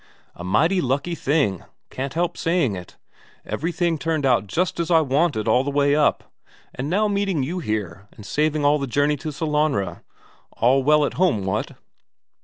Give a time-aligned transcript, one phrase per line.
[0.33, 2.97] "A mighty lucky thing can't help saying it.
[3.45, 6.23] Everything turned out just as I wanted all the way up,
[6.73, 10.01] and now meeting you here and saving all the journey to Sellanraa.
[10.53, 11.75] All well at home, what?"